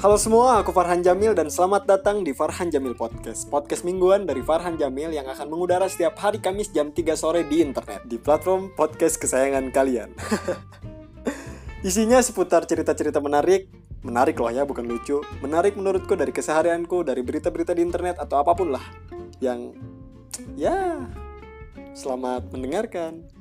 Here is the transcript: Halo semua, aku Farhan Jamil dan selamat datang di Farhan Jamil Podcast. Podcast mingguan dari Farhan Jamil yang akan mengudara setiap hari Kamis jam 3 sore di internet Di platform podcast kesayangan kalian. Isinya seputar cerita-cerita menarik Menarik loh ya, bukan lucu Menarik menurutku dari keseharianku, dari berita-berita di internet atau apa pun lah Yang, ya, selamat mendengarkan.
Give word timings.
Halo 0.00 0.16
semua, 0.16 0.64
aku 0.64 0.72
Farhan 0.72 1.04
Jamil 1.04 1.36
dan 1.36 1.52
selamat 1.52 1.84
datang 1.84 2.24
di 2.24 2.32
Farhan 2.32 2.72
Jamil 2.72 2.96
Podcast. 2.96 3.44
Podcast 3.52 3.84
mingguan 3.84 4.24
dari 4.24 4.40
Farhan 4.40 4.80
Jamil 4.80 5.12
yang 5.12 5.28
akan 5.28 5.52
mengudara 5.52 5.84
setiap 5.92 6.16
hari 6.16 6.40
Kamis 6.40 6.72
jam 6.72 6.88
3 6.88 7.12
sore 7.12 7.44
di 7.44 7.60
internet 7.60 8.08
Di 8.08 8.16
platform 8.16 8.72
podcast 8.72 9.20
kesayangan 9.20 9.68
kalian. 9.68 10.16
Isinya 11.84 12.16
seputar 12.24 12.64
cerita-cerita 12.64 13.20
menarik 13.20 13.68
Menarik 14.00 14.40
loh 14.40 14.48
ya, 14.48 14.64
bukan 14.64 14.88
lucu 14.88 15.20
Menarik 15.44 15.76
menurutku 15.76 16.16
dari 16.16 16.32
keseharianku, 16.32 17.04
dari 17.04 17.20
berita-berita 17.20 17.76
di 17.76 17.84
internet 17.84 18.16
atau 18.24 18.40
apa 18.40 18.56
pun 18.56 18.72
lah 18.72 18.84
Yang, 19.36 19.76
ya, 20.56 20.96
selamat 21.92 22.48
mendengarkan. 22.48 23.39